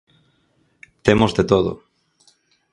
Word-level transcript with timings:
Temos 1.05 1.31
de 1.37 1.43
todo. 1.51 1.71